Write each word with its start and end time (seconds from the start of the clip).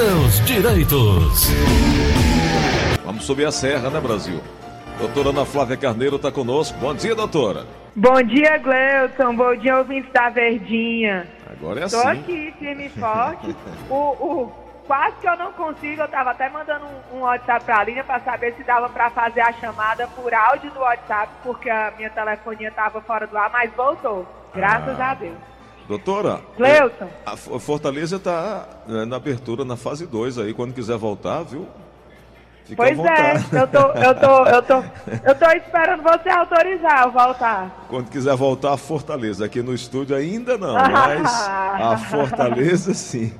seus 0.00 0.40
direitos. 0.46 1.50
Vamos 3.04 3.22
subir 3.26 3.44
a 3.46 3.52
serra, 3.52 3.90
né, 3.90 4.00
Brasil? 4.00 4.40
Doutora 4.98 5.28
Ana 5.28 5.44
Flávia 5.44 5.76
Carneiro 5.76 6.16
está 6.16 6.32
conosco. 6.32 6.78
Bom 6.78 6.94
dia, 6.94 7.14
doutora. 7.14 7.66
Bom 7.94 8.22
dia, 8.22 8.56
Gleuton. 8.56 9.36
Bom 9.36 9.54
dia, 9.56 9.76
ouvintes 9.76 10.10
da 10.10 10.30
Verdinha. 10.30 11.28
Agora 11.50 11.80
é 11.80 11.88
Tô 11.88 11.98
assim. 11.98 12.08
aqui, 12.08 12.54
firme 12.58 12.86
e 12.86 12.88
forte. 12.88 13.54
o, 13.90 13.94
o, 13.94 14.52
quase 14.86 15.16
que 15.20 15.28
eu 15.28 15.36
não 15.36 15.52
consigo. 15.52 16.00
Eu 16.00 16.08
tava 16.08 16.30
até 16.30 16.48
mandando 16.48 16.86
um, 17.12 17.18
um 17.18 17.20
WhatsApp 17.20 17.62
pra 17.66 17.84
linha 17.84 18.02
pra 18.02 18.20
saber 18.20 18.54
se 18.56 18.62
dava 18.64 18.88
pra 18.88 19.10
fazer 19.10 19.42
a 19.42 19.52
chamada 19.52 20.06
por 20.08 20.32
áudio 20.32 20.70
do 20.70 20.80
WhatsApp, 20.80 21.30
porque 21.42 21.68
a 21.68 21.92
minha 21.98 22.08
telefonia 22.08 22.70
tava 22.70 23.02
fora 23.02 23.26
do 23.26 23.36
ar, 23.36 23.50
mas 23.52 23.70
voltou. 23.76 24.26
Graças 24.54 24.98
Ah. 24.98 25.10
a 25.10 25.14
Deus. 25.14 25.36
Doutora, 25.88 26.40
Gleuton. 26.56 27.08
a 27.26 27.32
F- 27.32 27.58
Fortaleza 27.58 28.16
está 28.16 28.64
na 28.86 29.16
abertura 29.16 29.64
na 29.64 29.76
fase 29.76 30.06
2 30.06 30.38
aí, 30.38 30.54
quando 30.54 30.72
quiser 30.72 30.96
voltar, 30.96 31.42
viu? 31.42 31.66
Fica 32.64 32.76
Pois 32.76 32.96
é, 33.00 33.34
eu 33.60 33.66
tô, 33.66 33.78
eu 33.98 34.14
tô, 34.14 34.44
eu 34.46 34.62
tô, 34.62 34.74
eu 35.28 35.34
tô 35.34 35.46
esperando 35.56 36.02
você 36.04 36.28
autorizar 36.28 37.02
eu 37.06 37.10
voltar. 37.10 37.86
Quando 37.88 38.08
quiser 38.08 38.36
voltar 38.36 38.72
a 38.74 38.76
Fortaleza, 38.76 39.44
aqui 39.44 39.60
no 39.60 39.74
estúdio 39.74 40.14
ainda 40.14 40.56
não, 40.56 40.74
mas 40.88 41.48
a 41.48 41.96
Fortaleza 41.98 42.94
sim. 42.94 43.32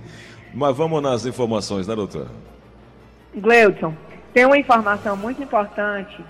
Mas 0.53 0.77
vamos 0.77 1.01
nas 1.01 1.25
informações, 1.27 1.87
né, 1.87 1.95
doutora? 1.95 2.27
Gleuton, 3.37 3.95
tem 4.35 4.45
uma 4.45 4.59
informação 4.59 5.17
muito 5.17 5.41
importante 5.41 6.25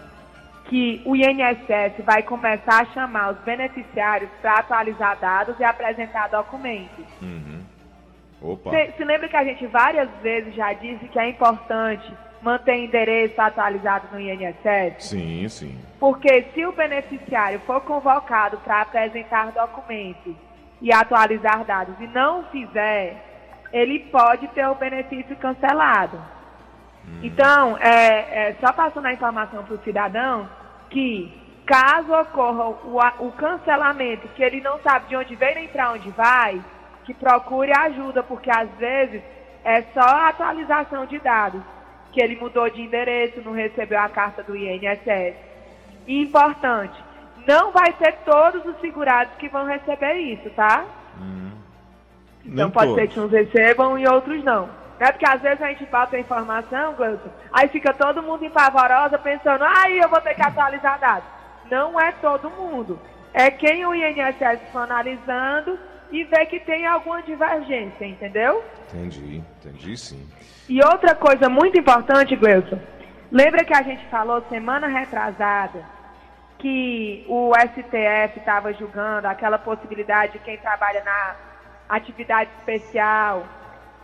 que 0.70 1.02
o 1.05 1.16
INSS 1.16 2.05
vai 2.05 2.23
começar 2.23 2.83
a 2.83 2.84
chamar 2.92 3.33
os 3.33 3.38
beneficiários 3.41 4.30
para 4.41 4.60
atualizar 4.60 5.19
dados 5.19 5.59
e 5.59 5.65
apresentar 5.65 6.29
documentos. 6.29 7.05
Opa. 8.41 8.70
Se, 8.70 8.93
se 8.93 9.05
lembra 9.05 9.29
que 9.29 9.37
a 9.37 9.43
gente 9.43 9.66
várias 9.66 10.09
vezes 10.23 10.55
já 10.55 10.73
disse 10.73 11.09
que 11.09 11.19
é 11.19 11.29
importante 11.29 12.09
manter 12.40 12.77
endereço 12.77 13.38
atualizado 13.43 14.07
no 14.12 14.21
INSS? 14.21 15.09
Sim, 15.09 15.49
sim. 15.49 15.79
Porque 15.99 16.46
se 16.54 16.65
o 16.65 16.71
beneficiário 16.71 17.59
for 17.66 17.80
convocado 17.80 18.57
para 18.59 18.82
apresentar 18.82 19.51
documentos 19.51 20.37
e 20.80 20.93
atualizar 20.93 21.65
dados 21.65 21.96
e 22.01 22.07
não 22.07 22.45
fizer, 22.45 23.16
ele 23.73 23.99
pode 23.99 24.46
ter 24.49 24.66
o 24.68 24.77
benefício 24.77 25.34
cancelado. 25.37 26.16
Então, 27.24 27.77
é, 27.79 28.51
é, 28.51 28.57
só 28.60 28.73
passando 28.73 29.07
a 29.07 29.12
informação 29.12 29.65
para 29.65 29.74
o 29.74 29.82
cidadão 29.82 30.60
que 30.91 31.33
caso 31.65 32.13
ocorra 32.13 32.69
o, 32.69 33.27
o 33.27 33.33
cancelamento, 33.33 34.29
que 34.29 34.43
ele 34.43 34.60
não 34.60 34.79
sabe 34.80 35.07
de 35.09 35.16
onde 35.16 35.35
vem 35.37 35.55
nem 35.55 35.69
para 35.69 35.93
onde 35.93 36.10
vai, 36.10 36.60
que 37.05 37.15
procure 37.15 37.73
ajuda, 37.73 38.23
porque 38.23 38.51
às 38.51 38.69
vezes 38.73 39.23
é 39.65 39.83
só 39.95 40.01
a 40.01 40.29
atualização 40.29 41.07
de 41.07 41.18
dados, 41.21 41.63
que 42.13 42.21
ele 42.21 42.37
mudou 42.37 42.68
de 42.68 42.83
endereço, 42.83 43.41
não 43.43 43.52
recebeu 43.52 44.01
a 44.01 44.09
carta 44.09 44.43
do 44.43 44.57
INSS. 44.57 45.37
E 46.07 46.23
importante, 46.23 47.01
não 47.46 47.71
vai 47.71 47.93
ser 47.99 48.13
todos 48.24 48.65
os 48.66 48.80
segurados 48.80 49.35
que 49.38 49.49
vão 49.49 49.65
receber 49.65 50.15
isso, 50.15 50.51
tá? 50.51 50.85
Então 52.45 52.66
Nem 52.66 52.71
pode 52.71 52.88
todos. 52.88 53.01
ser 53.01 53.09
que 53.09 53.21
uns 53.21 53.30
recebam 53.30 53.99
e 53.99 54.07
outros 54.09 54.43
não. 54.43 54.68
É 55.01 55.10
porque 55.10 55.26
às 55.26 55.40
vezes 55.40 55.62
a 55.62 55.68
gente 55.68 55.87
bota 55.87 56.15
a 56.15 56.20
informação, 56.20 56.93
Gleuton, 56.93 57.30
aí 57.51 57.68
fica 57.68 57.95
todo 57.95 58.23
mundo 58.23 58.45
empavorosa 58.45 59.18
pensando, 59.18 59.65
aí 59.65 59.98
eu 59.98 60.10
vou 60.10 60.20
ter 60.20 60.34
que 60.34 60.43
atualizar 60.43 61.01
dados. 61.01 61.26
Não 61.70 61.98
é 61.98 62.12
todo 62.12 62.51
mundo. 62.51 63.01
É 63.32 63.51
quem 63.51 63.87
o 63.87 63.95
INSS 63.95 64.60
for 64.71 64.81
analisando 64.81 65.78
e 66.12 66.22
vê 66.25 66.44
que 66.44 66.60
tem 66.60 66.87
alguma 66.87 67.22
divergência, 67.22 68.04
entendeu? 68.04 68.62
Entendi, 68.88 69.43
entendi 69.65 69.97
sim. 69.97 70.28
E 70.69 70.84
outra 70.84 71.15
coisa 71.15 71.48
muito 71.48 71.78
importante, 71.78 72.37
Gleuton, 72.37 72.78
lembra 73.32 73.65
que 73.65 73.72
a 73.72 73.82
gente 73.82 74.04
falou 74.09 74.44
semana 74.50 74.87
retrasada 74.87 75.82
que 76.59 77.25
o 77.27 77.53
STF 77.55 78.39
estava 78.39 78.71
julgando 78.75 79.27
aquela 79.27 79.59
possibilidade 79.59 80.34
de 80.34 80.41
quem 80.41 80.59
trabalha 80.59 81.03
na 81.03 81.37
atividade 81.89 82.50
especial, 82.59 83.47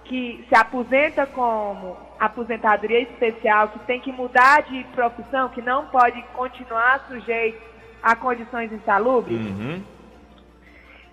que 0.08 0.44
se 0.48 0.54
aposenta 0.54 1.26
como 1.26 1.96
aposentadoria 2.18 3.00
especial, 3.00 3.68
que 3.68 3.78
tem 3.80 4.00
que 4.00 4.12
mudar 4.12 4.62
de 4.62 4.84
profissão, 4.94 5.48
que 5.48 5.60
não 5.62 5.86
pode 5.86 6.22
continuar 6.34 7.04
sujeito 7.08 7.60
a 8.02 8.14
condições 8.16 8.72
insalubres? 8.72 9.38
Uhum. 9.38 9.82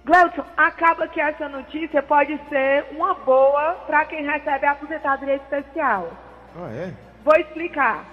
Gleuton, 0.05 0.43
acaba 0.57 1.07
que 1.07 1.19
essa 1.19 1.47
notícia 1.47 2.03
pode 2.03 2.37
ser 2.49 2.85
uma 2.91 3.13
boa 3.13 3.73
para 3.87 4.05
quem 4.05 4.23
recebe 4.23 4.65
a 4.65 4.71
aposentadoria 4.71 5.35
especial. 5.35 6.11
Ah, 6.57 6.69
é? 6.71 6.93
Vou 7.23 7.35
explicar. 7.35 8.05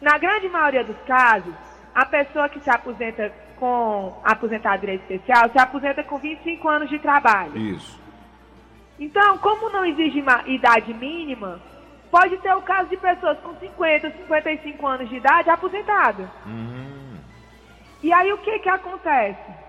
Na 0.00 0.16
grande 0.16 0.48
maioria 0.48 0.82
dos 0.82 0.96
casos, 1.02 1.54
a 1.94 2.06
pessoa 2.06 2.48
que 2.48 2.60
se 2.60 2.70
aposenta 2.70 3.30
com 3.58 4.18
aposentadoria 4.24 4.94
especial 4.94 5.50
se 5.50 5.58
aposenta 5.58 6.02
com 6.02 6.16
25 6.16 6.66
anos 6.66 6.88
de 6.88 6.98
trabalho. 6.98 7.56
Isso. 7.56 8.00
Então, 9.00 9.38
como 9.38 9.70
não 9.70 9.84
exige 9.84 10.20
uma 10.20 10.42
idade 10.46 10.92
mínima, 10.92 11.58
pode 12.10 12.36
ter 12.38 12.54
o 12.54 12.60
caso 12.60 12.90
de 12.90 12.98
pessoas 12.98 13.38
com 13.40 13.54
50, 13.54 14.10
55 14.10 14.86
anos 14.86 15.08
de 15.08 15.16
idade 15.16 15.48
aposentadas. 15.48 16.28
E 18.02 18.12
aí 18.12 18.30
o 18.32 18.38
que 18.38 18.58
que 18.58 18.68
acontece? 18.68 19.60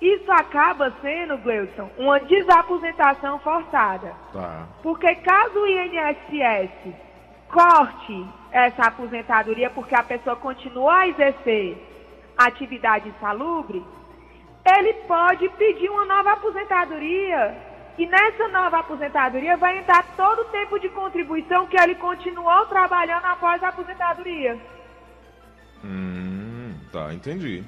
Isso 0.00 0.30
acaba 0.30 0.92
sendo, 1.02 1.36
Gleuton, 1.38 1.90
uma 1.98 2.18
desaposentação 2.20 3.38
forçada. 3.40 4.14
Tá. 4.32 4.66
Porque 4.82 5.14
caso 5.16 5.58
o 5.58 5.66
INSS 5.66 6.94
corte 7.48 8.26
essa 8.50 8.82
aposentadoria 8.86 9.68
porque 9.70 9.94
a 9.94 10.02
pessoa 10.02 10.36
continua 10.36 11.00
a 11.00 11.08
exercer 11.08 11.76
atividade 12.36 13.08
insalubre, 13.08 13.84
ele 14.64 14.94
pode 15.06 15.48
pedir 15.50 15.90
uma 15.90 16.04
nova 16.04 16.32
aposentadoria. 16.32 17.67
E 17.98 18.06
nessa 18.06 18.46
nova 18.48 18.78
aposentadoria 18.78 19.56
vai 19.56 19.78
entrar 19.78 20.04
todo 20.16 20.42
o 20.42 20.44
tempo 20.46 20.78
de 20.78 20.88
contribuição 20.88 21.66
que 21.66 21.76
ele 21.76 21.96
continuou 21.96 22.64
trabalhando 22.66 23.24
após 23.24 23.60
a 23.62 23.68
aposentadoria. 23.68 24.56
Hum, 25.84 26.74
tá, 26.92 27.12
entendi. 27.12 27.64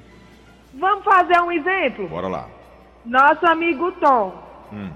Vamos 0.75 1.05
fazer 1.05 1.41
um 1.41 1.51
exemplo? 1.51 2.09
Bora 2.09 2.29
lá. 2.29 2.49
Nosso 3.05 3.45
amigo 3.45 3.91
Tom. 3.93 4.41
Hum. 4.73 4.91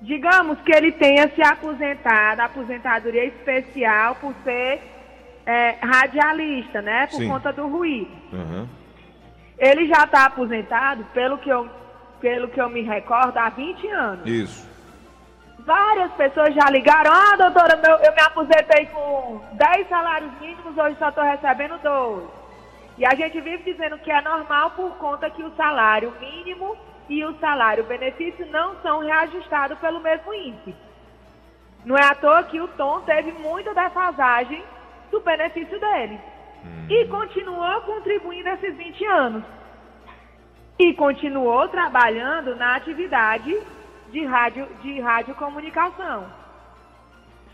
Digamos 0.00 0.58
que 0.62 0.72
ele 0.72 0.90
tenha 0.90 1.28
se 1.28 1.42
aposentado, 1.42 2.40
aposentadoria 2.40 3.26
especial 3.26 4.16
por 4.16 4.34
ser 4.42 4.82
é, 5.46 5.76
radialista, 5.80 6.82
né? 6.82 7.06
Por 7.06 7.18
Sim. 7.18 7.28
conta 7.28 7.52
do 7.52 7.68
ruído. 7.68 8.10
Aham. 8.32 8.68
Ele 9.58 9.86
já 9.86 10.04
está 10.04 10.24
aposentado, 10.24 11.04
pelo 11.12 11.36
que, 11.38 11.50
eu, 11.50 11.68
pelo 12.20 12.48
que 12.48 12.60
eu 12.60 12.68
me 12.68 12.82
recordo, 12.82 13.36
há 13.38 13.48
20 13.48 13.86
anos. 13.88 14.26
Isso. 14.26 14.68
Várias 15.60 16.10
pessoas 16.12 16.54
já 16.54 16.70
ligaram, 16.70 17.12
ah, 17.12 17.36
doutora, 17.36 17.76
meu- 17.76 17.98
eu 17.98 18.12
me 18.12 18.20
aposentei 18.22 18.86
com 18.86 19.40
10 19.52 19.88
salários 19.88 20.32
mínimos, 20.40 20.76
hoje 20.76 20.96
só 20.98 21.08
estou 21.10 21.22
recebendo 21.24 21.78
12. 21.82 22.26
E 22.98 23.04
a 23.06 23.14
gente 23.14 23.40
vive 23.40 23.62
dizendo 23.62 23.98
que 23.98 24.10
é 24.10 24.20
normal 24.22 24.70
por 24.70 24.90
conta 24.96 25.30
que 25.30 25.42
o 25.42 25.54
salário 25.56 26.12
mínimo 26.20 26.76
e 27.08 27.24
o 27.24 27.34
salário 27.38 27.84
benefício 27.84 28.46
não 28.46 28.76
são 28.82 29.00
reajustados 29.00 29.78
pelo 29.78 30.00
mesmo 30.00 30.32
índice. 30.32 30.74
Não 31.84 31.96
é 31.96 32.04
à 32.04 32.14
toa 32.14 32.42
que 32.44 32.60
o 32.60 32.68
Tom 32.68 33.00
teve 33.00 33.32
muita 33.32 33.74
defasagem 33.74 34.62
do 35.10 35.20
benefício 35.20 35.78
dele. 35.80 36.20
E 36.90 37.06
continuou 37.06 37.80
contribuindo 37.82 38.48
esses 38.50 38.76
20 38.76 39.04
anos. 39.06 39.42
E 40.80 40.94
continuou 40.94 41.68
trabalhando 41.68 42.56
na 42.56 42.74
atividade 42.74 43.54
de 44.10 44.24
rádio 44.24 44.66
de 44.80 44.98
radiocomunicação. 44.98 46.24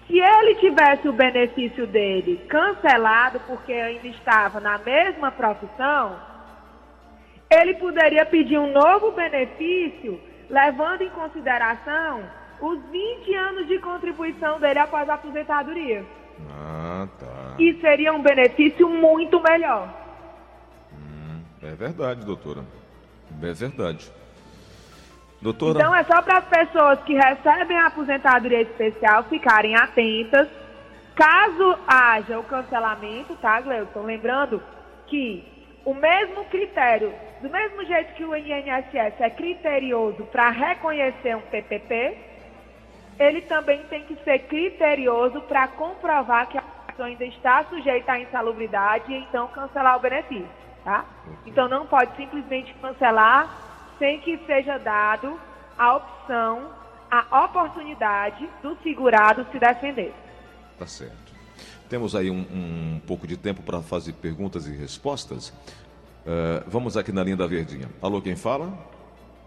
Se 0.07 0.17
ele 0.17 0.55
tivesse 0.55 1.09
o 1.09 1.13
benefício 1.13 1.89
dele 1.89 2.37
cancelado 2.49 3.41
porque 3.41 3.73
ainda 3.73 4.07
estava 4.07 4.61
na 4.61 4.79
mesma 4.79 5.33
profissão, 5.33 6.17
ele 7.51 7.75
poderia 7.75 8.25
pedir 8.25 8.59
um 8.59 8.73
novo 8.73 9.11
benefício, 9.11 10.21
levando 10.49 11.03
em 11.03 11.11
consideração 11.11 12.23
os 12.61 12.81
20 12.93 13.35
anos 13.35 13.67
de 13.67 13.81
contribuição 13.81 14.61
dele 14.61 14.79
após 14.79 15.09
a 15.09 15.15
aposentadoria. 15.15 16.07
Ah, 16.49 17.09
tá. 17.19 17.57
E 17.59 17.75
seria 17.81 18.13
um 18.13 18.23
benefício 18.23 18.89
muito 18.89 19.43
melhor. 19.43 19.93
É 21.61 21.75
verdade, 21.75 22.25
doutora. 22.25 22.63
É 23.43 23.53
verdade. 23.53 24.11
Doutora, 25.41 25.79
Então 25.79 25.95
é 25.95 26.03
só 26.05 26.23
para 26.23 26.39
as 26.39 26.45
pessoas 26.47 27.01
que 27.03 27.15
recebem 27.15 27.79
a 27.79 27.87
aposentadoria 27.87 28.63
especial 28.63 29.25
ficarem 29.25 29.77
atentas. 29.77 30.49
Caso 31.15 31.79
haja 31.87 32.39
o 32.39 32.45
cancelamento, 32.45 33.37
tá, 33.37 33.61
Gleuton? 33.61 34.03
Lembrando 34.03 34.63
que 35.07 35.45
o 35.85 35.95
mesmo 35.95 36.45
critério, 36.47 37.13
do 37.41 37.49
mesmo 37.49 37.85
jeito 37.85 38.15
que 38.15 38.25
o 38.25 38.35
INSS 38.35 39.21
é 39.21 39.31
criterioso 39.31 40.25
para 40.25 40.51
reconhecer 40.51 41.37
um 41.37 41.41
PPP, 41.43 42.19
ele 43.19 43.43
também 43.43 43.83
tem 43.85 44.03
que 44.05 44.17
ser 44.25 44.41
criterioso 44.41 45.41
para 45.43 45.69
comprovar 45.69 46.49
que 46.49 46.59
a 46.59 46.63
pessoa 46.63 47.09
ainda 47.09 47.25
está 47.25 47.65
sujeita 47.65 48.13
à 48.13 48.21
insalubridade 48.21 49.13
e 49.13 49.17
então 49.17 49.49
cancelar 49.49 49.97
o 49.97 50.01
benefício, 50.01 50.49
tá? 50.87 51.05
Então 51.45 51.69
não 51.69 51.85
pode 51.85 52.15
simplesmente 52.17 52.73
cancelar 52.81 53.51
sem 53.99 54.21
que 54.21 54.39
seja 54.47 54.79
dado 54.79 55.37
a 55.77 55.97
opção, 55.97 56.71
a 57.11 57.45
oportunidade 57.45 58.49
do 58.63 58.77
segurado 58.85 59.45
se 59.51 59.59
defender. 59.59 60.15
Tá 60.79 60.87
certo. 60.87 61.35
Temos 61.91 62.15
aí 62.15 62.31
um, 62.31 62.47
um 62.53 63.01
pouco 63.05 63.27
de 63.27 63.37
tempo 63.37 63.63
para 63.63 63.81
fazer 63.81 64.13
perguntas 64.13 64.69
e 64.69 64.77
respostas. 64.77 65.49
Uh, 66.25 66.63
vamos 66.69 66.97
aqui 66.97 67.11
na 67.11 67.25
linha 67.25 67.37
da 67.37 67.47
Verdinha. 67.49 67.89
Alô, 68.01 68.23
quem 68.23 68.37
fala? 68.37 68.73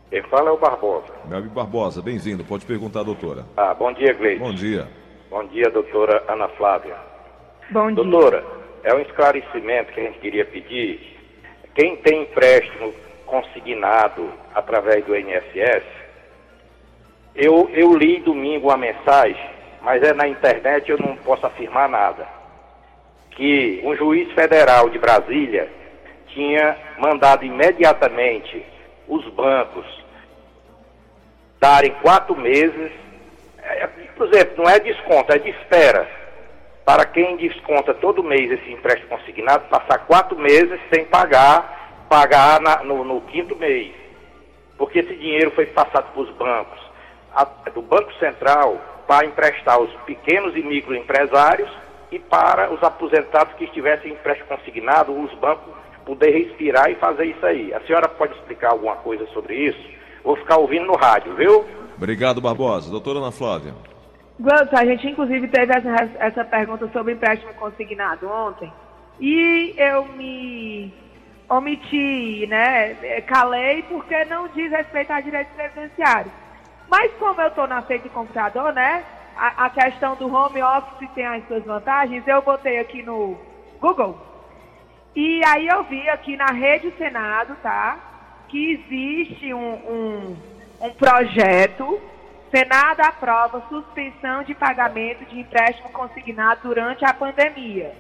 Quem 0.10 0.22
fala 0.24 0.50
é 0.50 0.52
o 0.52 0.58
Barbosa. 0.58 1.14
Meu 1.26 1.38
amigo 1.38 1.54
Barbosa, 1.54 2.02
bem-vindo. 2.02 2.44
Pode 2.44 2.66
perguntar, 2.66 3.04
doutora. 3.04 3.46
Ah, 3.56 3.74
bom 3.74 3.94
dia, 3.94 4.14
Gleide. 4.14 4.40
Bom 4.40 4.54
dia. 4.54 4.88
Bom 5.30 5.46
dia, 5.48 5.70
doutora 5.70 6.24
Ana 6.28 6.50
Flávia. 6.50 6.98
Bom 7.70 7.94
dia. 7.94 8.04
Doutora, 8.04 8.44
é 8.84 8.94
um 8.94 9.00
esclarecimento 9.00 9.94
que 9.94 10.02
a 10.02 10.04
gente 10.04 10.20
queria 10.20 10.46
pedir. 10.46 11.19
Quem 11.80 11.96
tem 11.96 12.24
empréstimo 12.24 12.94
consignado 13.26 14.30
através 14.54 15.06
do 15.06 15.16
INSS, 15.16 15.82
eu, 17.34 17.70
eu 17.72 17.96
li 17.96 18.20
domingo 18.20 18.68
uma 18.68 18.76
mensagem, 18.76 19.50
mas 19.82 20.04
é 20.04 20.12
na 20.12 20.28
internet 20.28 20.92
eu 20.92 20.98
não 20.98 21.16
posso 21.16 21.46
afirmar 21.46 21.88
nada. 21.88 22.28
Que 23.32 23.80
um 23.86 23.96
juiz 23.96 24.30
federal 24.34 24.90
de 24.90 25.00
Brasília 25.00 25.70
tinha 26.28 26.76
mandado 26.98 27.46
imediatamente 27.46 28.62
os 29.08 29.26
bancos 29.30 29.86
darem 31.62 31.92
quatro 32.02 32.36
meses, 32.36 32.92
é, 33.58 33.88
por 34.18 34.28
exemplo, 34.28 34.66
não 34.66 34.70
é 34.70 34.82
desconto, 34.82 35.32
é 35.32 35.40
de 35.40 35.50
espera. 35.52 36.19
Para 36.90 37.06
quem 37.06 37.38
desconta 37.38 37.94
todo 37.94 38.24
mês 38.24 38.50
esse 38.50 38.72
empréstimo 38.72 39.10
consignado, 39.10 39.70
passar 39.70 40.08
quatro 40.08 40.36
meses 40.36 40.80
sem 40.92 41.06
pagar, 41.06 42.08
pagar 42.10 42.60
na, 42.60 42.84
no, 42.84 43.04
no, 43.04 43.22
quinto 43.22 43.56
mês. 43.56 43.94
Porque 44.76 44.98
esse 44.98 45.16
dinheiro 45.16 45.52
foi 45.52 45.68
passado 45.68 46.12
para 46.12 46.22
os 46.24 46.32
bancos, 46.32 46.80
a, 47.32 47.44
do 47.70 47.84
Banco 47.84 48.12
Central, 48.16 48.82
para 49.06 49.24
emprestar 49.28 49.76
aos 49.76 49.92
pequenos 50.08 50.56
e 50.56 50.64
microempresários 50.64 51.70
e 52.12 52.18
para 52.18 52.74
os 52.74 52.82
aposentados 52.82 53.54
que 53.54 53.66
estivessem 53.66 54.14
empréstimo 54.14 54.48
consignado, 54.48 55.12
os 55.12 55.32
bancos 55.36 55.72
poder 56.04 56.32
respirar 56.32 56.90
e 56.90 56.96
fazer 56.96 57.26
isso 57.26 57.46
aí. 57.46 57.72
A 57.72 57.82
senhora 57.82 58.10
pode 58.10 58.34
explicar 58.34 58.72
alguma 58.72 58.96
coisa 58.96 59.28
sobre 59.28 59.54
isso? 59.54 59.80
Vou 60.24 60.36
ficar 60.38 60.58
ouvindo 60.58 60.88
no 60.88 60.96
rádio, 60.96 61.36
viu? 61.36 61.68
Obrigado, 61.96 62.42
Barbosa. 62.42 62.90
Doutora 62.90 63.20
Ana 63.20 63.32
Flávia. 63.32 63.76
Gleuton, 64.40 64.78
a 64.78 64.86
gente 64.86 65.08
inclusive 65.08 65.48
teve 65.50 65.74
essa, 65.74 66.10
essa 66.20 66.46
pergunta 66.46 66.88
sobre 66.94 67.14
empréstimo 67.14 67.54
consignado 67.56 68.30
ontem. 68.30 68.72
E 69.20 69.74
eu 69.78 70.06
me 70.06 70.94
omiti, 71.50 72.48
né? 72.48 73.22
Calei 73.28 73.84
porque 73.84 74.24
não 74.26 74.48
diz 74.50 74.72
respeito 74.72 75.12
a 75.12 75.20
direitos 75.20 75.54
previdenciários. 75.54 76.32
Mas 76.90 77.12
como 77.20 77.42
eu 77.42 77.50
estou 77.50 77.68
na 77.68 77.82
frente 77.82 78.04
do 78.04 78.10
computador, 78.12 78.72
né? 78.74 79.04
A, 79.36 79.66
a, 79.66 79.70
questão 79.70 80.16
do 80.16 80.34
home 80.34 80.62
office 80.62 81.10
tem 81.14 81.26
as 81.26 81.46
suas 81.48 81.64
vantagens. 81.64 82.26
Eu 82.28 82.42
botei 82.42 82.80
aqui 82.80 83.04
no 83.04 83.38
Google 83.80 84.18
e 85.16 85.42
aí 85.46 85.68
eu 85.68 85.84
vi 85.84 86.08
aqui 86.10 86.38
na 86.38 86.48
Rede 86.48 86.94
Senado, 86.98 87.56
tá? 87.62 87.98
Que 88.48 88.74
existe 88.74 89.54
um, 89.54 89.74
um, 89.74 90.38
um 90.82 90.90
projeto. 90.92 92.00
Senado 92.52 93.02
aprova 93.02 93.64
suspensão 93.70 94.44
de 94.44 94.56
pagamento 94.56 95.24
de 95.26 95.40
empréstimo 95.40 95.90
consignado 95.90 96.62
durante 96.64 97.06
a 97.06 97.14
pandemia. 97.14 97.94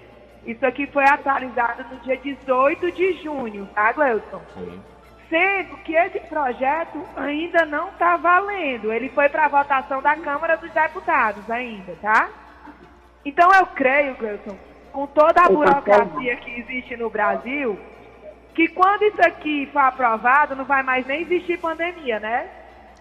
Isso 0.45 0.65
aqui 0.65 0.87
foi 0.87 1.03
atualizado 1.03 1.83
no 1.91 1.97
dia 2.01 2.17
18 2.17 2.91
de 2.91 3.21
junho, 3.21 3.67
tá, 3.75 3.91
Gleuton? 3.91 4.41
Sim. 4.55 4.81
Sendo 5.29 5.77
que 5.77 5.93
esse 5.93 6.19
projeto 6.21 7.03
ainda 7.15 7.63
não 7.65 7.89
está 7.89 8.17
valendo. 8.17 8.91
Ele 8.91 9.09
foi 9.09 9.29
para 9.29 9.47
votação 9.47 10.01
da 10.01 10.15
Câmara 10.15 10.57
dos 10.57 10.71
Deputados 10.71 11.47
ainda, 11.51 11.95
tá? 12.01 12.29
Então 13.23 13.47
eu 13.53 13.67
creio, 13.67 14.15
Gleuton, 14.15 14.57
com 14.91 15.05
toda 15.05 15.41
a 15.41 15.49
burocracia 15.49 16.35
que 16.37 16.59
existe 16.59 16.97
no 16.97 17.11
Brasil, 17.11 17.79
que 18.55 18.67
quando 18.69 19.03
isso 19.03 19.21
aqui 19.21 19.69
for 19.71 19.79
aprovado, 19.79 20.55
não 20.55 20.65
vai 20.65 20.81
mais 20.81 21.05
nem 21.05 21.21
existir 21.21 21.59
pandemia, 21.59 22.19
né? 22.19 22.49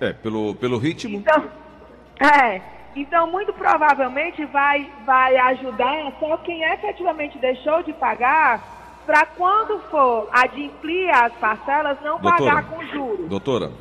É, 0.01 0.13
pelo, 0.13 0.55
pelo 0.55 0.79
ritmo. 0.79 1.19
Então, 1.19 1.45
é, 2.21 2.61
então 2.95 3.31
muito 3.31 3.53
provavelmente 3.53 4.45
vai, 4.47 4.91
vai 5.05 5.37
ajudar 5.37 6.13
só 6.19 6.37
quem 6.39 6.63
efetivamente 6.63 7.39
deixou 7.39 7.83
de 7.83 7.93
pagar 7.93 9.03
para 9.07 9.25
quando 9.25 9.81
for 9.91 10.29
adimplir 10.31 11.11
as 11.11 11.33
parcelas 11.35 11.99
não 12.03 12.21
doutora, 12.21 12.55
pagar 12.55 12.71
com 12.71 12.85
juros. 12.87 13.29
Doutora, 13.29 13.73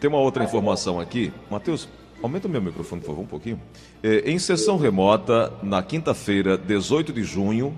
tem 0.00 0.08
uma 0.08 0.20
outra 0.20 0.44
informação 0.44 1.00
aqui. 1.00 1.32
Matheus, 1.50 1.88
Aumenta 2.22 2.48
o 2.48 2.50
meu 2.50 2.60
microfone, 2.60 3.00
por 3.00 3.08
favor, 3.08 3.22
um 3.22 3.26
pouquinho. 3.26 3.60
É, 4.02 4.28
em 4.28 4.38
sessão 4.40 4.76
remota, 4.76 5.52
na 5.62 5.82
quinta-feira, 5.82 6.58
18 6.58 7.12
de 7.12 7.22
junho, 7.22 7.76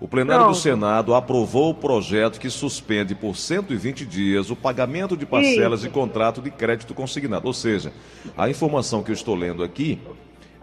o 0.00 0.06
plenário 0.06 0.44
Pronto. 0.44 0.56
do 0.56 0.60
Senado 0.60 1.14
aprovou 1.14 1.70
o 1.70 1.74
projeto 1.74 2.38
que 2.38 2.48
suspende 2.48 3.14
por 3.14 3.36
120 3.36 4.06
dias 4.06 4.50
o 4.50 4.56
pagamento 4.56 5.16
de 5.16 5.26
parcelas 5.26 5.80
Isso. 5.80 5.88
de 5.88 5.94
contrato 5.94 6.40
de 6.40 6.50
crédito 6.50 6.94
consignado. 6.94 7.46
Ou 7.46 7.52
seja, 7.52 7.92
a 8.36 8.48
informação 8.48 9.02
que 9.02 9.10
eu 9.10 9.14
estou 9.14 9.34
lendo 9.34 9.64
aqui 9.64 10.00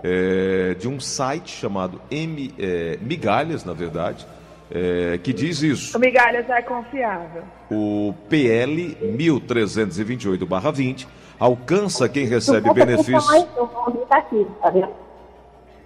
é 0.03 0.75
de 0.75 0.87
um 0.87 0.99
site 0.99 1.51
chamado 1.51 1.99
M, 2.09 2.53
é, 2.57 2.97
Migalhas, 3.01 3.65
na 3.65 3.73
verdade, 3.73 4.25
é, 4.71 5.19
que 5.21 5.33
diz 5.33 5.61
isso. 5.61 5.97
O 5.97 5.99
Migalhas 5.99 6.49
é 6.49 6.61
confiável. 6.61 7.43
O 7.69 8.13
PL 8.29 8.95
1328-20 9.17 11.07
alcança 11.39 12.07
quem 12.07 12.25
recebe 12.25 12.73
benefícios. 12.73 13.27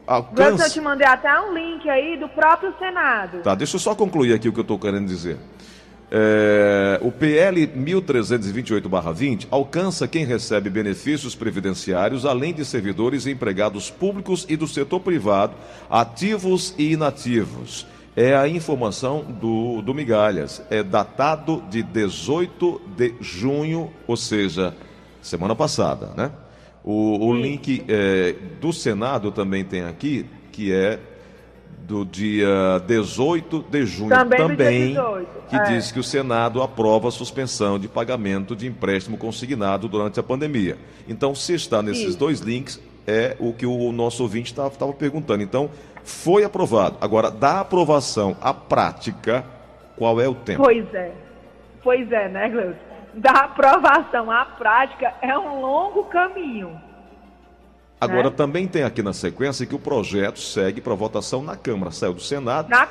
Alcança... 0.06 0.66
Eu 0.66 0.70
te 0.70 0.82
mandei 0.82 1.08
até 1.08 1.40
um 1.42 1.54
link 1.54 1.90
aí 1.90 2.18
do 2.18 2.28
próprio 2.30 2.74
Senado. 2.80 3.42
Tá, 3.42 3.56
deixa 3.56 3.76
eu 3.76 3.80
só 3.80 3.94
concluir 3.96 4.34
aqui 4.34 4.50
o 4.50 4.54
que 4.54 4.60
eu 4.60 4.64
estou 4.64 4.80
querendo 4.80 5.06
dizer. 5.08 5.38
É, 6.12 7.00
o 7.04 7.12
PL 7.12 7.68
1328-20 7.68 9.48
alcança 9.52 10.08
quem 10.08 10.26
recebe 10.26 10.68
benefícios 10.68 11.36
previdenciários, 11.36 12.26
além 12.26 12.52
de 12.52 12.66
servidores 12.66 13.28
e 13.28 13.32
empregados 13.32 13.92
públicos 13.92 14.46
e 14.50 14.58
do 14.58 14.68
setor 14.68 15.02
privado, 15.02 15.54
ativos 15.90 16.74
e 16.78 16.94
inativos. 16.94 17.86
É 18.16 18.36
a 18.36 18.48
informação 18.48 19.24
do, 19.24 19.84
do 19.84 19.94
Migalhas. 19.94 20.62
É 20.70 20.82
datado 20.82 21.64
de 21.70 21.84
18 21.84 22.82
de 22.98 23.14
junho, 23.22 23.94
ou 24.08 24.18
seja, 24.18 24.76
semana 25.22 25.56
passada, 25.56 26.10
né? 26.18 26.32
O, 26.84 27.28
o 27.28 27.34
link 27.34 27.84
é, 27.88 28.36
do 28.60 28.72
Senado 28.72 29.32
também 29.32 29.64
tem 29.64 29.84
aqui, 29.84 30.26
que 30.52 30.74
é 30.74 31.00
do 31.90 32.06
dia 32.06 32.80
18 32.86 33.66
de 33.70 33.86
junho 33.86 34.10
também, 34.10 34.38
também 34.38 34.88
18, 34.90 35.28
que 35.50 35.56
é. 35.56 35.64
diz 35.64 35.92
que 35.92 36.00
o 36.00 36.04
Senado 36.04 36.62
aprova 36.62 37.08
a 37.08 37.12
suspensão 37.12 37.80
de 37.80 37.88
pagamento 37.88 38.56
de 38.56 38.68
empréstimo 38.68 39.18
consignado 39.18 39.88
durante 39.88 40.20
a 40.20 40.24
pandemia. 40.24 40.78
Então, 41.08 41.34
se 41.34 41.56
está 41.56 41.82
nesses 41.82 42.10
Isso. 42.10 42.18
dois 42.18 42.42
links, 42.42 42.80
é 43.08 43.36
o 43.40 43.52
que 43.54 43.66
o 43.66 43.92
nosso 43.92 44.22
ouvinte 44.22 44.52
estava 44.52 44.70
perguntando. 44.94 45.42
Então, 45.42 45.72
foi 46.04 46.44
aprovado. 46.44 46.98
Agora, 47.02 47.32
da 47.32 47.62
aprovação 47.62 48.38
à 48.40 48.54
prática, 48.54 49.44
qual 49.98 50.22
é 50.22 50.28
o 50.28 50.36
tempo? 50.36 50.64
Pois 50.64 50.94
é. 50.94 51.12
Pois 51.82 52.12
é, 52.12 52.30
né, 52.30 52.50
Gleuson? 52.50 52.89
Da 53.14 53.32
aprovação 53.32 54.30
à 54.30 54.46
prática 54.46 55.14
é 55.22 55.38
um 55.38 55.62
longo 55.62 56.06
caminho. 56.06 56.80
Agora, 58.00 58.30
né? 58.30 58.36
também 58.36 58.68
tem 58.68 58.84
aqui 58.84 59.04
na 59.04 59.12
sequência 59.12 59.66
que 59.66 59.76
o 59.76 59.80
projeto 59.80 60.40
segue 60.40 60.80
para 60.80 60.94
votação 60.96 61.44
na 61.44 61.56
Câmara, 61.56 61.92
saiu 61.92 62.14
do 62.14 62.22
Senado. 62.22 62.70
Na... 62.70 62.88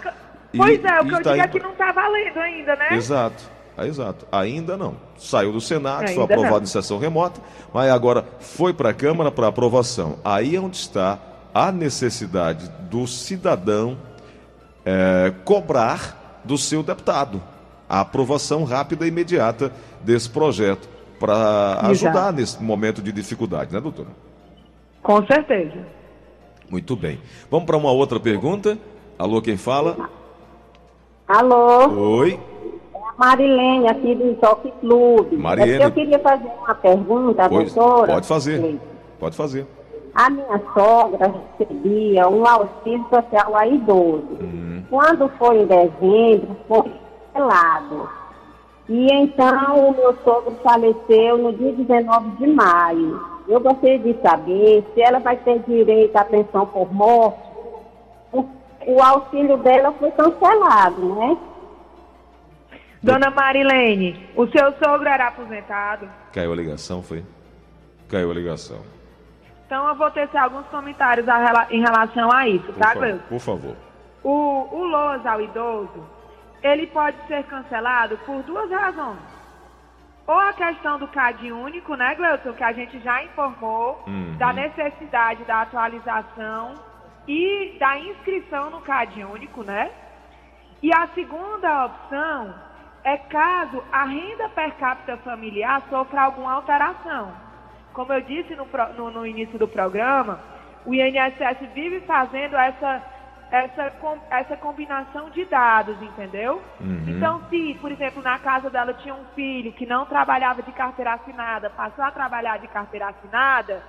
E, 0.53 0.59
pois 0.59 0.85
é, 0.85 1.01
o 1.01 1.07
que 1.07 1.15
eu 1.15 1.19
digo 1.19 1.31
é 1.31 1.49
que 1.49 1.61
não 1.61 1.73
está 1.73 1.93
valendo 1.93 2.39
ainda, 2.39 2.77
né? 2.77 2.89
Exato, 2.93 3.43
é, 3.77 3.87
exato. 3.87 4.27
Ainda 4.31 4.77
não. 4.77 4.97
Saiu 5.17 5.53
do 5.53 5.61
Senado, 5.61 6.01
ainda 6.01 6.15
foi 6.15 6.25
aprovado 6.25 6.57
não. 6.57 6.63
em 6.63 6.67
sessão 6.67 6.99
remota, 6.99 7.41
mas 7.73 7.91
agora 7.91 8.25
foi 8.41 8.75
para 8.75 8.91
a 8.91 8.95
Câmara 8.95 9.31
para 9.31 9.47
aprovação. 9.47 10.19
Aí 10.25 10.57
é 10.57 10.61
onde 10.61 10.77
está 10.77 11.19
a 11.55 11.73
necessidade 11.73 12.69
do 12.91 13.07
cidadão 13.07 13.99
é, 14.85 15.33
cobrar 15.45 16.41
do 16.45 16.57
seu 16.57 16.83
deputado 16.83 17.43
a 17.89 18.01
aprovação 18.01 18.65
rápida 18.65 19.05
e 19.05 19.09
imediata 19.09 19.73
desse 20.03 20.29
projeto 20.29 20.89
para 21.19 21.81
ajudar 21.89 22.33
nesse 22.33 22.63
momento 22.63 23.03
de 23.03 23.11
dificuldade, 23.11 23.73
né, 23.73 23.81
doutora? 23.81 24.09
Com 25.03 25.25
certeza. 25.27 25.87
Muito 26.71 26.95
bem. 26.95 27.19
Vamos 27.51 27.67
para 27.67 27.77
uma 27.77 27.91
outra 27.91 28.21
pergunta. 28.21 28.79
Alô, 29.19 29.41
quem 29.41 29.57
fala? 29.57 29.97
Alô. 31.27 32.19
Oi. 32.19 32.39
É 32.95 32.99
a 32.99 33.13
Marilene, 33.19 33.89
aqui 33.89 34.15
do 34.15 34.39
Jockey 34.41 34.73
Clube. 34.81 35.37
Marilene. 35.37 35.83
É 35.83 35.87
eu 35.87 35.93
queria 35.93 36.19
fazer 36.19 36.49
uma 36.59 36.75
pergunta, 36.75 37.49
pois, 37.49 37.73
doutora. 37.73 38.13
Pode 38.13 38.27
fazer. 38.27 38.81
Pode 39.19 39.37
fazer. 39.37 39.67
A 40.15 40.31
minha 40.31 40.61
sogra 40.75 41.35
recebia 41.59 42.29
um 42.29 42.47
auxílio 42.47 43.07
social 43.09 43.57
a 43.57 43.67
idoso. 43.67 44.39
Quando 44.91 45.29
foi 45.39 45.63
em 45.63 45.67
dezembro, 45.67 46.57
foi 46.67 46.91
E 48.89 49.13
então 49.13 49.89
o 49.89 49.93
meu 49.95 50.17
sogro 50.25 50.57
faleceu 50.63 51.39
no 51.39 51.53
dia 51.53 51.73
19 51.73 52.31
de 52.37 52.47
maio. 52.47 53.21
Eu 53.47 53.61
gostaria 53.61 53.99
de 53.99 54.15
saber 54.23 54.85
se 54.95 55.01
ela 55.03 55.19
vai 55.19 55.37
ter 55.37 55.59
direito 55.61 56.17
à 56.17 56.25
pensão 56.25 56.67
por 56.67 56.93
morte. 56.93 57.39
O, 58.33 58.45
o 58.87 59.03
auxílio 59.03 59.57
dela 59.59 59.93
foi 59.93 60.11
cancelado, 60.13 61.15
né? 61.15 61.37
Dona 63.03 63.31
Marilene, 63.31 64.29
o 64.35 64.47
seu 64.49 64.73
sogro 64.83 65.09
era 65.09 65.29
aposentado? 65.29 66.09
Caiu 66.33 66.53
a 66.53 66.57
ligação, 66.57 67.03
foi? 67.03 67.25
Caiu 68.09 68.31
a 68.31 68.35
ligação. 68.35 68.79
Então 69.67 69.87
eu 69.87 69.95
vou 69.95 70.11
tecer 70.11 70.39
alguns 70.39 70.67
comentários 70.67 71.29
a 71.29 71.69
em 71.71 71.81
relação 71.81 72.33
a 72.33 72.49
isso, 72.49 72.65
Por, 72.73 72.77
tá, 72.79 72.95
Gleuton? 72.95 73.23
por 73.29 73.39
favor. 73.39 73.77
O, 74.25 74.31
o 74.73 74.85
LOAS 74.85 75.25
ao 75.27 75.41
idoso, 75.41 76.05
ele 76.63 76.87
pode 76.89 77.17
ser 77.27 77.45
cancelado 77.45 78.17
por 78.19 78.43
duas 78.43 78.71
razões. 78.71 79.19
Ou 80.27 80.39
a 80.39 80.53
questão 80.53 80.99
do 80.99 81.09
CAD 81.09 81.51
único, 81.53 81.95
né, 81.95 82.15
Gleuton, 82.15 82.53
que 82.53 82.63
a 82.65 82.73
gente 82.73 82.99
já 83.01 83.23
informou, 83.25 84.03
Uhum. 84.07 84.37
da 84.37 84.53
necessidade 84.53 85.43
da 85.45 85.63
atualização 85.63 86.75
e 87.27 87.77
da 87.81 87.99
inscrição 87.99 88.71
no 88.71 88.81
CAD 88.83 89.25
único, 89.25 89.63
né? 89.63 89.91
E 90.83 90.93
a 90.95 91.09
segunda 91.15 91.87
opção 91.87 92.55
é 93.05 93.17
caso 93.17 93.83
a 93.91 94.05
renda 94.05 94.49
per 94.51 94.73
capita 94.75 95.17
familiar 95.19 95.83
sofra 95.89 96.23
alguma 96.23 96.53
alteração. 96.53 97.33
Como 97.95 98.13
eu 98.13 98.21
disse 98.21 98.55
no, 98.55 98.67
no- 98.97 99.11
no 99.11 99.27
início 99.27 99.59
do 99.59 99.67
programa, 99.67 100.39
o 100.85 100.95
INSS 100.95 101.67
vive 101.75 102.01
fazendo 102.03 102.55
essa, 102.57 103.03
essa, 103.51 103.91
com- 103.93 104.19
essa 104.31 104.57
combinação 104.57 105.31
de 105.31 105.45
dados, 105.47 106.01
entendeu? 106.03 106.63
Então, 107.09 107.43
se, 107.49 107.75
por 107.81 107.91
exemplo, 107.91 108.23
na 108.23 108.39
casa 108.39 108.69
dela 108.71 108.93
tinha 108.95 109.15
um 109.15 109.25
filho 109.35 109.73
que 109.73 109.87
não 109.87 110.05
trabalhava 110.07 110.63
de 110.63 110.73
carteira 110.73 111.15
assinada, 111.15 111.71
passou 111.71 112.05
a 112.05 112.11
trabalhar 112.11 112.59
de 112.59 112.69
carteira 112.69 113.09
assinada, 113.09 113.83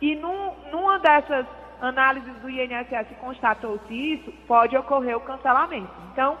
e 0.00 0.14
num, 0.14 0.52
numa 0.70 0.98
dessas 0.98 1.46
análises 1.80 2.32
do 2.36 2.48
INSS 2.48 3.08
constatou-se 3.20 3.92
isso, 3.92 4.32
pode 4.46 4.76
ocorrer 4.76 5.16
o 5.16 5.20
cancelamento. 5.20 5.90
Então, 6.12 6.38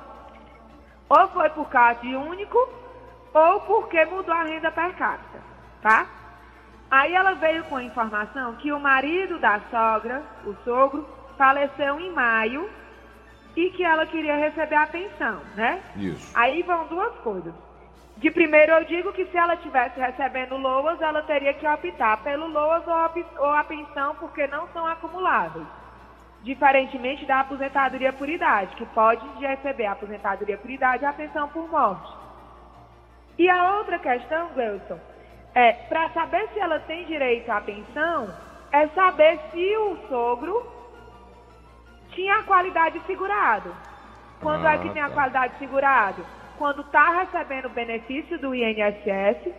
ou 1.08 1.28
foi 1.28 1.50
por 1.50 1.68
CAD 1.68 2.14
único, 2.16 2.58
ou 3.34 3.60
porque 3.62 4.04
mudou 4.04 4.34
a 4.34 4.44
renda 4.44 4.70
per 4.70 4.94
capita, 4.94 5.40
tá? 5.82 6.06
Aí 6.90 7.14
ela 7.14 7.32
veio 7.34 7.64
com 7.64 7.76
a 7.76 7.82
informação 7.82 8.54
que 8.56 8.70
o 8.72 8.78
marido 8.78 9.38
da 9.38 9.60
sogra, 9.70 10.22
o 10.44 10.54
sogro, 10.64 11.06
faleceu 11.42 11.98
em 11.98 12.12
maio 12.12 12.70
e 13.56 13.70
que 13.70 13.82
ela 13.82 14.06
queria 14.06 14.36
receber 14.36 14.76
a 14.76 14.86
pensão, 14.86 15.40
né? 15.56 15.82
Isso. 15.96 16.30
Aí 16.38 16.62
vão 16.62 16.86
duas 16.86 17.12
coisas. 17.16 17.52
De 18.18 18.30
primeiro, 18.30 18.70
eu 18.74 18.84
digo 18.84 19.12
que 19.12 19.24
se 19.26 19.36
ela 19.36 19.54
estivesse 19.54 19.98
recebendo 19.98 20.56
LOAS, 20.56 21.00
ela 21.00 21.20
teria 21.22 21.52
que 21.52 21.66
optar 21.66 22.22
pelo 22.22 22.46
LOAS 22.46 22.86
ou 22.86 22.94
a, 22.94 23.10
ou 23.38 23.50
a 23.50 23.64
pensão, 23.64 24.14
porque 24.20 24.46
não 24.46 24.68
são 24.68 24.86
acumuláveis. 24.86 25.66
Diferentemente 26.44 27.26
da 27.26 27.40
aposentadoria 27.40 28.12
por 28.12 28.28
idade, 28.28 28.76
que 28.76 28.86
pode 28.86 29.26
receber 29.40 29.86
a 29.86 29.92
aposentadoria 29.92 30.56
por 30.56 30.70
idade 30.70 31.02
e 31.02 31.06
a 31.06 31.12
pensão 31.12 31.48
por 31.48 31.68
morte. 31.68 32.12
E 33.36 33.50
a 33.50 33.78
outra 33.78 33.98
questão, 33.98 34.50
Gleuson, 34.54 35.00
é 35.56 35.72
para 35.72 36.08
saber 36.10 36.48
se 36.52 36.60
ela 36.60 36.78
tem 36.78 37.04
direito 37.06 37.50
à 37.50 37.60
pensão, 37.60 38.32
é 38.70 38.86
saber 38.88 39.40
se 39.50 39.76
o 39.76 39.96
sogro 40.08 40.81
tinha 42.14 42.36
a 42.36 42.42
qualidade 42.42 42.98
de 43.00 43.06
segurado. 43.06 43.74
Quando 44.40 44.66
é 44.66 44.78
que 44.78 44.88
Ah, 44.88 44.92
tem 44.92 45.02
a 45.02 45.10
qualidade 45.10 45.52
de 45.54 45.58
segurado? 45.60 46.24
Quando 46.58 46.82
está 46.82 47.20
recebendo 47.20 47.66
o 47.66 47.70
benefício 47.70 48.38
do 48.38 48.54
INSS, 48.54 49.52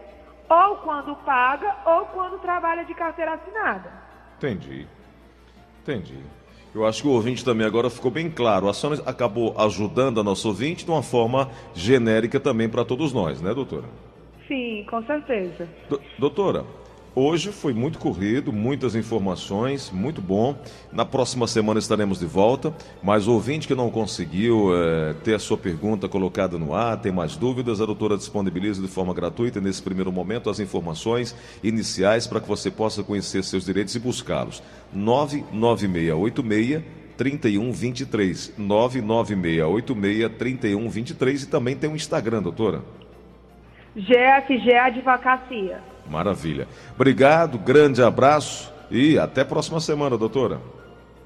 ou 0.50 0.78
quando 0.78 1.16
paga, 1.18 1.76
ou 1.86 2.06
quando 2.08 2.38
trabalha 2.40 2.84
de 2.86 2.94
carteira 2.94 3.34
assinada. 3.34 3.92
Entendi. 4.38 4.86
Entendi. 5.82 6.18
Eu 6.76 6.86
acho 6.88 7.02
que 7.04 7.08
o 7.08 7.12
ouvinte 7.12 7.46
também 7.46 7.66
agora 7.68 7.90
ficou 7.90 8.10
bem 8.10 8.30
claro. 8.32 8.68
A 8.68 8.74
senhora 8.74 9.02
acabou 9.06 9.54
ajudando 9.60 10.20
a 10.20 10.24
nossa 10.24 10.48
ouvinte 10.48 10.84
de 10.86 10.92
uma 10.92 11.04
forma 11.04 11.50
genérica 11.74 12.40
também 12.40 12.68
para 12.68 12.84
todos 12.84 13.14
nós, 13.14 13.42
né, 13.42 13.54
doutora? 13.54 13.86
Sim, 14.48 14.86
com 14.90 15.02
certeza. 15.04 15.68
Do- 15.90 16.02
doutora, 16.18 16.66
hoje 17.16 17.52
foi 17.52 17.74
muito 17.74 18.00
corrido, 18.00 18.52
muitas 18.52 18.96
informações, 18.96 19.92
muito 19.92 20.22
bom. 20.22 20.56
Na 20.92 21.06
próxima 21.06 21.48
semana 21.48 21.80
estaremos 21.80 22.20
de 22.20 22.26
volta, 22.26 22.74
mas 23.02 23.28
o 23.28 23.34
ouvinte 23.34 23.68
que 23.68 23.76
não 23.76 23.90
conseguiu 23.90 24.70
eh, 24.76 25.14
ter 25.24 25.36
a 25.36 25.40
sua 25.40 25.58
pergunta 25.58 26.08
colocada 26.08 26.58
no 26.58 26.74
ar, 26.74 26.98
tem 26.98 27.12
mais 27.12 27.36
dúvidas, 27.36 27.82
a 27.82 27.86
doutora 27.86 28.18
disponibiliza 28.18 28.82
de 28.82 28.88
forma 28.88 29.14
gratuita 29.14 29.62
nesse 29.62 29.82
primeiro 29.82 30.12
momento 30.12 30.50
as 30.50 30.60
informações 30.60 31.36
iniciais 31.64 32.26
para 32.28 32.40
que 32.40 32.48
você 32.48 32.72
possa 32.72 33.04
conhecer 33.04 33.44
seus 33.44 33.66
direitos 33.66 33.94
e 33.96 34.00
buscá-los. 34.00 34.64
99686 34.94 36.84
3123 37.18 38.54
99686 38.58 40.38
3123 40.38 41.44
e 41.44 41.48
também 41.48 41.76
tem 41.76 41.90
um 41.90 41.96
Instagram, 41.96 42.42
doutora. 42.42 42.82
GFG 43.96 44.74
Advocacia. 44.74 45.93
Maravilha. 46.10 46.68
Obrigado, 46.96 47.58
grande 47.58 48.02
abraço 48.04 48.72
e 48.92 49.18
até 49.18 49.42
a 49.42 49.46
próxima 49.46 49.80
semana, 49.80 50.18
doutora. 50.18 50.60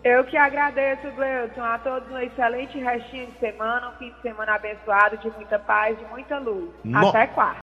Eu 0.04 0.24
que 0.24 0.38
agradeço, 0.38 1.10
Gleuton, 1.16 1.62
a 1.64 1.78
todos 1.80 2.10
um 2.12 2.18
excelente 2.20 2.78
restinho 2.78 3.28
de 3.28 3.40
semana, 3.40 3.90
um 3.90 3.98
fim 3.98 4.10
de 4.12 4.22
semana 4.22 4.54
abençoado, 4.56 5.18
de 5.18 5.30
muita 5.32 5.60
paz, 5.60 5.98
de 5.98 6.06
muita 6.06 6.38
luz. 6.40 6.70
No- 6.84 7.10
Até 7.10 7.28
quarta. 7.28 7.56